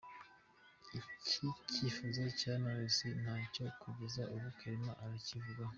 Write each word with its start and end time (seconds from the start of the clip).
Iki 0.99 1.45
cyifuzo 1.71 2.23
cya 2.39 2.53
Knowless 2.61 2.99
ntacyo 3.21 3.63
kugeza 3.81 4.21
ubu 4.35 4.47
Clement 4.57 4.99
aracyivugaho. 5.03 5.69